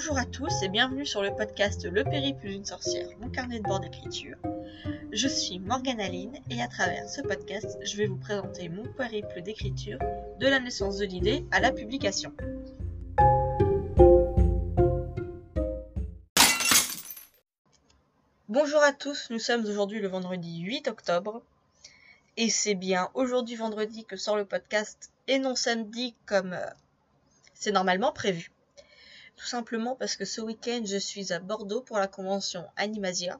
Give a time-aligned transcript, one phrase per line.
[0.00, 3.64] Bonjour à tous et bienvenue sur le podcast Le périple d'une sorcière, mon carnet de
[3.64, 4.36] bord d'écriture.
[5.10, 9.42] Je suis Morgane Aline et à travers ce podcast, je vais vous présenter mon périple
[9.42, 9.98] d'écriture
[10.38, 12.32] de la naissance de l'idée à la publication.
[18.48, 21.42] Bonjour à tous, nous sommes aujourd'hui le vendredi 8 octobre
[22.36, 26.70] et c'est bien aujourd'hui vendredi que sort le podcast et non samedi comme euh,
[27.52, 28.52] c'est normalement prévu.
[29.38, 33.38] Tout simplement parce que ce week-end, je suis à Bordeaux pour la convention Animasia.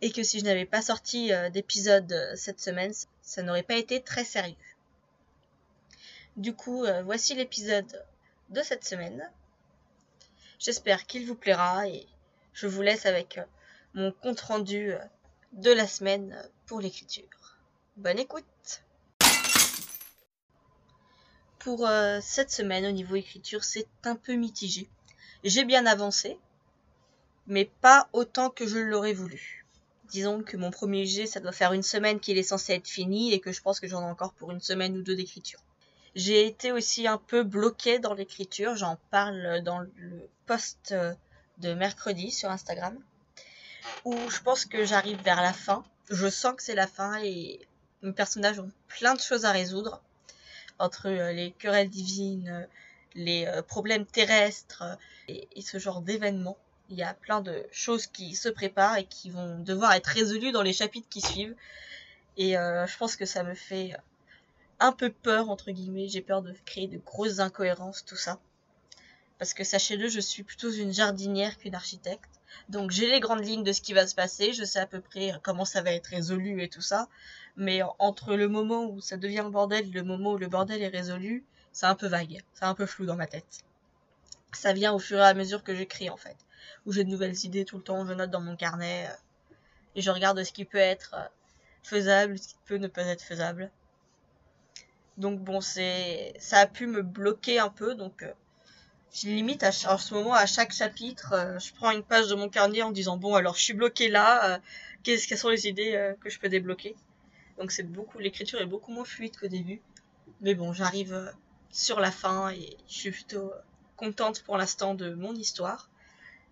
[0.00, 3.74] Et que si je n'avais pas sorti euh, d'épisode euh, cette semaine, ça n'aurait pas
[3.74, 4.54] été très sérieux.
[6.36, 8.04] Du coup, euh, voici l'épisode
[8.50, 9.28] de cette semaine.
[10.60, 12.06] J'espère qu'il vous plaira et
[12.52, 13.40] je vous laisse avec
[13.94, 14.92] mon compte rendu
[15.52, 17.58] de la semaine pour l'écriture.
[17.96, 18.85] Bonne écoute
[21.66, 24.88] pour euh, cette semaine au niveau écriture, c'est un peu mitigé.
[25.42, 26.38] J'ai bien avancé,
[27.48, 29.66] mais pas autant que je l'aurais voulu.
[30.04, 33.32] Disons que mon premier jet, ça doit faire une semaine qu'il est censé être fini
[33.32, 35.58] et que je pense que j'en ai encore pour une semaine ou deux d'écriture.
[36.14, 41.14] J'ai été aussi un peu bloqué dans l'écriture, j'en parle dans le post euh,
[41.58, 42.96] de mercredi sur Instagram,
[44.04, 45.82] où je pense que j'arrive vers la fin.
[46.10, 47.58] Je sens que c'est la fin et
[48.02, 50.00] mes personnages ont plein de choses à résoudre
[50.78, 52.66] entre euh, les querelles divines, euh,
[53.14, 54.84] les euh, problèmes terrestres
[55.28, 56.58] et, ce genre d'événements.
[56.90, 60.52] Il y a plein de choses qui se préparent et qui vont devoir être résolues
[60.52, 61.56] dans les chapitres qui suivent.
[62.36, 63.96] Et je pense que ça me fait
[64.78, 66.06] un peu peur, entre guillemets.
[66.06, 68.38] J'ai peur de créer de grosses incohérences, tout ça.
[69.38, 72.35] Parce que sachez-le, je suis plutôt une jardinière qu'une architecte.
[72.68, 75.00] Donc j'ai les grandes lignes de ce qui va se passer, je sais à peu
[75.00, 77.08] près comment ça va être résolu et tout ça.
[77.56, 80.82] Mais entre le moment où ça devient le bordel et le moment où le bordel
[80.82, 83.62] est résolu, c'est un peu vague, c'est un peu flou dans ma tête.
[84.52, 86.36] Ça vient au fur et à mesure que j'écris en fait.
[86.86, 89.54] Où j'ai de nouvelles idées tout le temps, je note dans mon carnet euh,
[89.94, 91.26] et je regarde ce qui peut être euh,
[91.82, 93.70] faisable, ce qui peut ne pas être faisable.
[95.16, 98.24] Donc bon, c'est ça a pu me bloquer un peu, donc
[99.06, 102.28] euh, je limite à, en ce moment à chaque chapitre, euh, je prends une page
[102.28, 104.58] de mon carnet en disant bon alors je suis bloqué là, euh,
[105.02, 106.94] qu'est-ce quelles sont les idées euh, que je peux débloquer?
[107.58, 109.80] Donc c'est beaucoup l'écriture est beaucoup moins fluide qu'au début.
[110.40, 111.34] Mais bon, j'arrive
[111.70, 113.52] sur la fin et je suis plutôt
[113.96, 115.88] contente pour l'instant de mon histoire.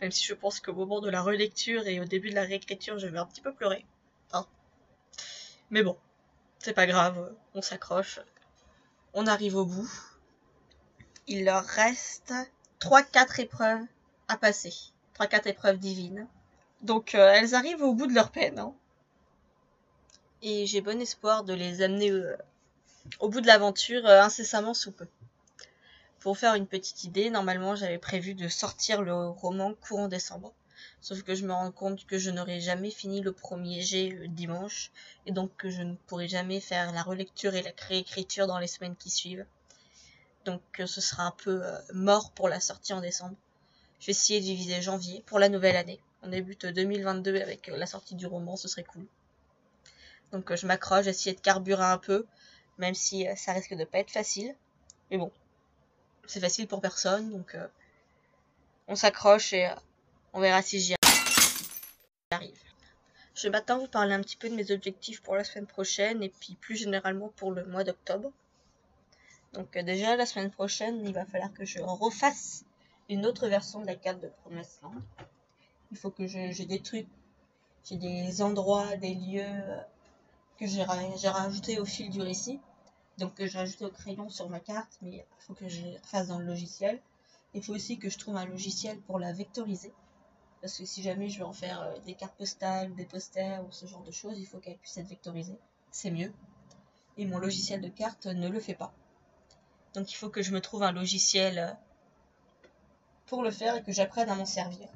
[0.00, 2.98] Même si je pense qu'au moment de la relecture et au début de la réécriture,
[2.98, 3.84] je vais un petit peu pleurer.
[4.32, 4.46] Hein.
[5.70, 5.96] Mais bon,
[6.58, 8.20] c'est pas grave, on s'accroche.
[9.14, 9.90] On arrive au bout
[11.28, 12.32] il leur reste
[12.80, 13.84] 3-4 épreuves
[14.28, 14.74] à passer.
[15.18, 16.26] 3-4 épreuves divines.
[16.82, 18.58] Donc euh, elles arrivent au bout de leur peine.
[18.58, 18.74] Hein.
[20.42, 22.36] Et j'ai bon espoir de les amener euh,
[23.20, 25.06] au bout de l'aventure euh, incessamment sous peu.
[26.18, 30.52] Pour faire une petite idée, normalement j'avais prévu de sortir le roman courant décembre.
[31.00, 34.90] Sauf que je me rends compte que je n'aurai jamais fini le premier jet dimanche,
[35.26, 38.66] et donc que je ne pourrai jamais faire la relecture et la réécriture dans les
[38.66, 39.46] semaines qui suivent
[40.44, 43.36] donc euh, ce sera un peu euh, mort pour la sortie en décembre.
[44.00, 46.00] Je vais essayer de viser janvier pour la nouvelle année.
[46.22, 49.06] On débute 2022 avec euh, la sortie du roman, ce serait cool.
[50.32, 52.26] Donc je m'accroche, j'essaie de carburer un peu,
[52.78, 54.54] même si ça risque de pas être facile.
[55.10, 55.30] Mais bon,
[56.26, 57.54] c'est facile pour personne, donc
[58.88, 59.70] on s'accroche et
[60.32, 60.94] on verra si j'y
[62.30, 62.56] arrive.
[63.34, 66.22] Je vais maintenant vous parler un petit peu de mes objectifs pour la semaine prochaine
[66.22, 68.32] et puis plus généralement pour le mois d'octobre.
[69.52, 72.64] Donc euh, déjà la semaine prochaine, il va falloir que je refasse
[73.08, 74.94] une autre version de la carte de Promised Land.
[75.90, 77.08] Il faut que j'ai des trucs,
[77.84, 79.80] j'ai des endroits, des lieux euh,
[80.58, 82.60] que j'ai rajouté au fil du récit.
[83.18, 86.28] Donc que j'ai rajouté au crayon sur ma carte, mais il faut que je fasse
[86.28, 86.98] dans le logiciel.
[87.52, 89.92] Il faut aussi que je trouve un logiciel pour la vectoriser.
[90.62, 93.70] Parce que si jamais je veux en faire euh, des cartes postales, des posters ou
[93.70, 95.58] ce genre de choses, il faut qu'elle puisse être vectorisée.
[95.90, 96.32] C'est mieux.
[97.18, 98.94] Et mon logiciel de carte ne le fait pas.
[99.94, 101.72] Donc il faut que je me trouve un logiciel euh,
[103.26, 104.88] pour le faire et que j'apprenne à m'en servir.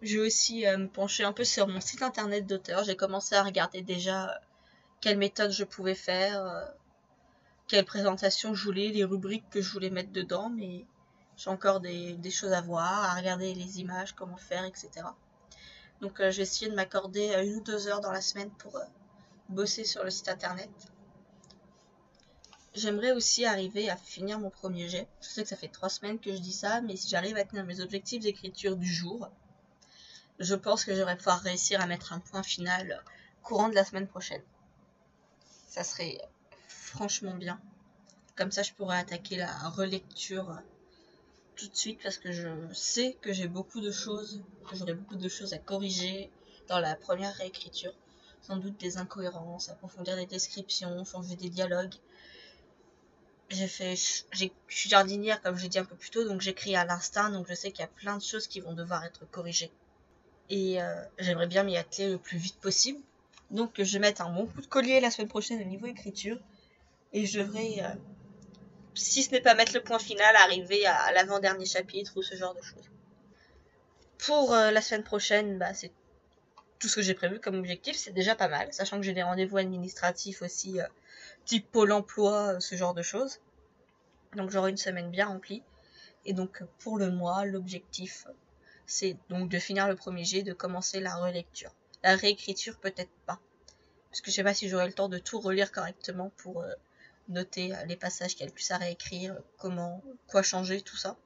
[0.00, 2.84] Je vais aussi euh, me pencher un peu sur mon site internet d'auteur.
[2.84, 4.34] J'ai commencé à regarder déjà euh,
[5.00, 6.72] quelles méthodes je pouvais faire,
[7.68, 10.86] quelles présentations je voulais, les rubriques que je voulais mettre dedans, mais
[11.36, 14.90] j'ai encore des, des, choses à voir, à regarder les images, comment faire, etc.
[16.00, 18.80] Donc je vais essayer de m'accorder une ou deux heures dans la semaine pour
[19.48, 20.70] bosser sur le site internet.
[22.78, 25.08] J'aimerais aussi arriver à finir mon premier jet.
[25.20, 27.44] Je sais que ça fait trois semaines que je dis ça, mais si j'arrive à
[27.44, 29.28] tenir mes objectifs d'écriture du jour,
[30.38, 33.02] je pense que j'aurais pouvoir réussir à mettre un point final
[33.42, 34.42] courant de la semaine prochaine.
[35.66, 36.18] Ça serait
[36.68, 37.60] franchement bien.
[38.36, 40.62] Comme ça, je pourrais attaquer la relecture
[41.56, 44.40] tout de suite parce que je sais que j'ai beaucoup de choses,
[44.70, 46.30] que j'aurai beaucoup de choses à corriger
[46.68, 47.92] dans la première réécriture.
[48.40, 51.94] Sans doute des incohérences, approfondir des descriptions, changer des dialogues.
[53.50, 56.84] J'ai fait, je suis jardinière comme j'ai dit un peu plus tôt, donc j'écris à
[56.84, 59.70] l'instinct, donc je sais qu'il y a plein de choses qui vont devoir être corrigées.
[60.50, 63.00] Et euh, j'aimerais bien m'y atteler le plus vite possible.
[63.50, 66.38] Donc je vais mettre un bon coup de collier la semaine prochaine au niveau écriture.
[67.12, 67.94] Et je devrais, euh,
[68.94, 72.54] si ce n'est pas mettre le point final, arriver à, l'avant-dernier chapitre ou ce genre
[72.54, 72.90] de choses.
[74.18, 75.92] Pour euh, la semaine prochaine, bah, c'est
[76.78, 79.22] tout ce que j'ai prévu comme objectif, c'est déjà pas mal, sachant que j'ai des
[79.22, 80.78] rendez-vous administratifs aussi,
[81.44, 83.40] type Pôle emploi, ce genre de choses.
[84.36, 85.62] Donc j'aurai une semaine bien remplie.
[86.24, 88.26] Et donc pour le mois, l'objectif,
[88.86, 91.72] c'est donc de finir le premier jet, de commencer la relecture.
[92.02, 93.40] La réécriture, peut-être pas.
[94.10, 96.72] Parce que je sais pas si j'aurai le temps de tout relire correctement pour euh,
[97.28, 100.96] noter euh, les passages qu'il y a le plus à réécrire, comment, quoi changer, tout
[100.96, 101.16] ça.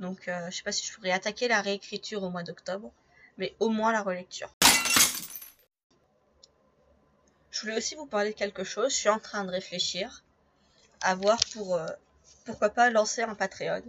[0.00, 2.92] Donc euh, je sais pas si je pourrais attaquer la réécriture au mois d'octobre,
[3.38, 4.52] mais au moins la relecture.
[7.50, 10.24] Je voulais aussi vous parler de quelque chose, je suis en train de réfléchir
[11.00, 11.78] à voir pour
[12.44, 13.82] pourquoi pas lancer un Patreon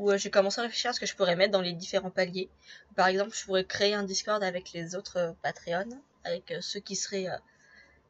[0.00, 2.10] où euh, j'ai commencé à réfléchir à ce que je pourrais mettre dans les différents
[2.10, 2.48] paliers.
[2.96, 6.80] Par exemple, je pourrais créer un Discord avec les autres euh, Patreons, avec euh, ceux
[6.80, 7.28] qui seraient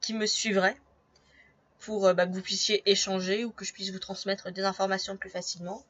[0.00, 0.76] qui me suivraient,
[1.81, 5.28] pour bah, que vous puissiez échanger ou que je puisse vous transmettre des informations plus
[5.28, 5.84] facilement.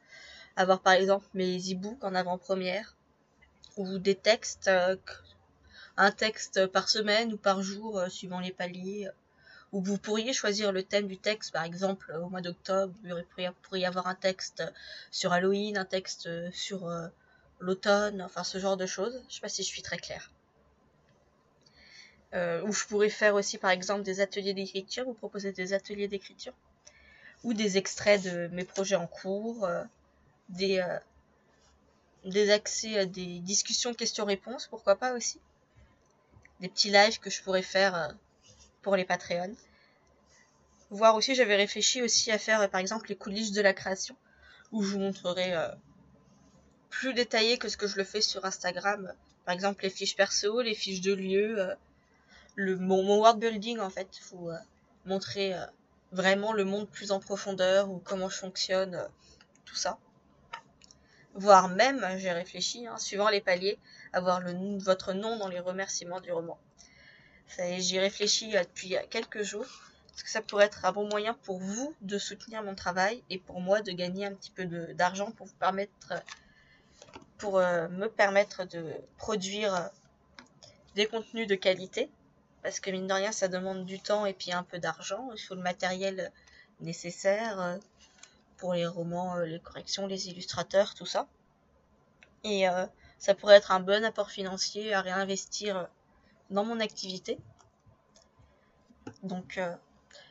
[0.57, 2.97] Avoir par exemple mes e-books en avant-première
[3.77, 4.69] ou des textes,
[5.97, 9.09] un texte par semaine ou par jour suivant les paliers
[9.71, 13.79] où vous pourriez choisir le thème du texte, par exemple au mois d'octobre, il pourrait
[13.79, 14.63] y avoir un texte
[15.11, 17.07] sur Halloween, un texte sur euh,
[17.59, 19.21] l'automne, enfin ce genre de choses.
[19.29, 20.31] Je sais pas si je suis très claire.
[22.33, 26.07] Euh, ou je pourrais faire aussi par exemple des ateliers d'écriture, vous proposer des ateliers
[26.07, 26.53] d'écriture,
[27.43, 29.83] ou des extraits de mes projets en cours, euh,
[30.49, 30.83] des,
[32.25, 35.39] des accès à des discussions questions-réponses, pourquoi pas aussi.
[36.59, 38.15] Des petits lives que je pourrais faire
[38.81, 39.55] pour les Patreons.
[40.89, 44.15] Voir aussi, j'avais réfléchi aussi à faire par exemple les coulisses de la création,
[44.71, 45.69] où je vous montrerai euh,
[46.89, 49.13] plus détaillé que ce que je le fais sur Instagram.
[49.45, 51.75] Par exemple les fiches perso, les fiches de lieu, euh,
[52.55, 54.57] le, mon, world building en fait, vous euh,
[55.05, 55.55] montrer
[56.11, 59.07] vraiment le monde plus en profondeur ou comment je fonctionne,
[59.65, 59.97] tout ça.
[61.35, 63.79] Voire même, j'ai réfléchi, hein, suivant les paliers,
[64.11, 66.57] avoir le, votre nom dans les remerciements du roman.
[67.77, 69.65] J'y réfléchis euh, depuis quelques jours.
[70.11, 73.39] Parce que ça pourrait être un bon moyen pour vous de soutenir mon travail et
[73.39, 76.13] pour moi de gagner un petit peu d'argent pour vous permettre
[77.37, 79.87] pour euh, me permettre de produire euh,
[80.95, 82.11] des contenus de qualité?
[82.61, 85.29] Parce que mine de rien, ça demande du temps et puis un peu d'argent.
[85.33, 86.31] Il faut le matériel
[86.81, 87.79] nécessaire
[88.61, 91.27] pour les romans, les corrections, les illustrateurs, tout ça.
[92.45, 92.65] Et
[93.19, 95.89] ça pourrait être un bon apport financier à réinvestir
[96.49, 97.37] dans mon activité.
[99.23, 99.75] Donc, euh,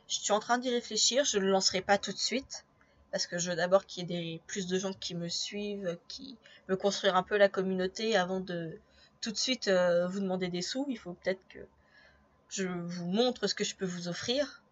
[0.08, 1.24] je suis en train d'y réfléchir.
[1.24, 2.64] Je ne le lancerai pas tout de suite.
[3.10, 6.36] Parce que je veux d'abord qu'il y ait plus de gens qui me suivent, qui
[6.68, 8.78] me construire un peu la communauté avant de
[9.20, 10.86] tout de suite euh, vous demander des sous.
[10.88, 11.58] Il faut peut-être que
[12.48, 14.62] je vous montre ce que je peux vous offrir.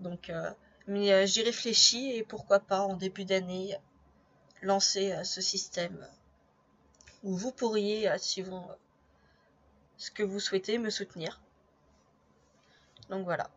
[0.00, 0.50] Donc, euh,
[0.86, 3.76] mais j'y réfléchis et pourquoi pas en début d'année
[4.62, 6.06] lancer ce système
[7.22, 8.68] où vous pourriez, suivant
[9.96, 11.40] ce que vous souhaitez me soutenir.
[13.08, 13.50] Donc voilà.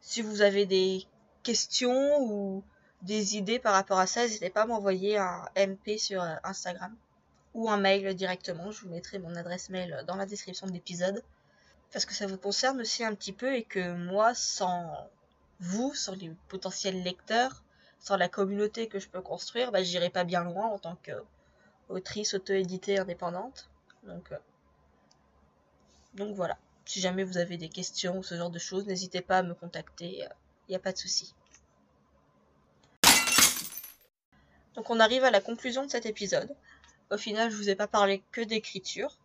[0.00, 1.06] Si vous avez des
[1.42, 2.64] questions ou
[3.02, 6.94] des idées par rapport à ça, n'hésitez pas à m'envoyer un MP sur euh, Instagram
[7.54, 8.70] ou un mail directement.
[8.70, 11.22] Je vous mettrai mon adresse mail dans la description de l'épisode.
[11.92, 15.10] Parce que ça vous concerne aussi un petit peu et que moi, sans
[15.60, 17.62] vous, sans les potentiels lecteurs,
[17.98, 22.34] sans la communauté que je peux construire, bah, j'irai pas bien loin en tant qu'autrice
[22.34, 23.68] auto-éditée indépendante.
[24.04, 24.38] Donc, euh,
[26.14, 26.56] donc voilà.
[26.86, 29.54] Si jamais vous avez des questions ou ce genre de choses, n'hésitez pas à me
[29.54, 30.24] contacter.
[30.66, 31.34] Il n'y a pas de souci.
[34.74, 36.56] Donc on arrive à la conclusion de cet épisode.
[37.10, 39.18] Au final, je vous ai pas parlé que d'écriture.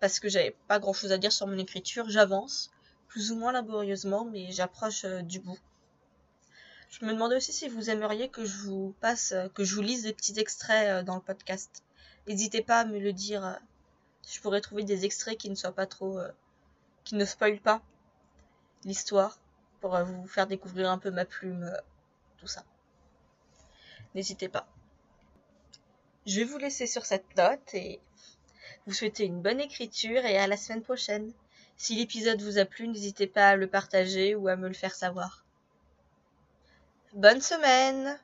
[0.00, 2.08] Parce que j'avais pas grand chose à dire sur mon écriture.
[2.08, 2.70] J'avance.
[3.10, 5.58] Plus ou moins laborieusement, mais j'approche euh, du bout.
[6.90, 9.82] Je me demandais aussi si vous aimeriez que je vous passe, euh, que je vous
[9.82, 11.82] lise des petits extraits euh, dans le podcast.
[12.28, 13.58] N'hésitez pas à me le dire
[14.32, 16.20] je pourrais trouver des extraits qui ne soient pas trop.
[17.02, 17.82] Qui ne spoilent pas
[18.84, 19.40] l'histoire
[19.80, 21.72] pour vous faire découvrir un peu ma plume,
[22.36, 22.62] tout ça.
[24.14, 24.68] N'hésitez pas.
[26.26, 27.98] Je vais vous laisser sur cette note et
[28.86, 31.32] vous souhaiter une bonne écriture et à la semaine prochaine.
[31.82, 34.94] Si l'épisode vous a plu, n'hésitez pas à le partager ou à me le faire
[34.94, 35.46] savoir.
[37.14, 38.20] Bonne semaine